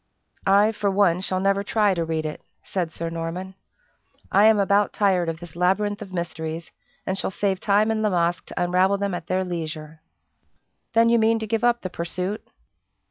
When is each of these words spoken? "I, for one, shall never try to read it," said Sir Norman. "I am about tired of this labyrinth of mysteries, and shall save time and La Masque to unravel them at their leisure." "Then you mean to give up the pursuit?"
"I, 0.47 0.71
for 0.71 0.89
one, 0.89 1.21
shall 1.21 1.39
never 1.39 1.61
try 1.63 1.93
to 1.93 2.03
read 2.03 2.25
it," 2.25 2.41
said 2.63 2.91
Sir 2.91 3.11
Norman. 3.11 3.53
"I 4.31 4.45
am 4.45 4.57
about 4.57 4.93
tired 4.93 5.29
of 5.29 5.39
this 5.39 5.55
labyrinth 5.55 6.01
of 6.01 6.11
mysteries, 6.11 6.71
and 7.05 7.15
shall 7.15 7.29
save 7.29 7.59
time 7.59 7.91
and 7.91 8.01
La 8.01 8.09
Masque 8.09 8.47
to 8.47 8.63
unravel 8.63 8.97
them 8.97 9.13
at 9.13 9.27
their 9.27 9.43
leisure." 9.43 10.01
"Then 10.93 11.09
you 11.09 11.19
mean 11.19 11.37
to 11.37 11.45
give 11.45 11.63
up 11.63 11.81
the 11.81 11.89
pursuit?" 11.91 12.43